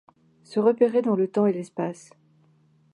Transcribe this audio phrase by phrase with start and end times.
[0.43, 2.09] se repérer dans le temps et l’espace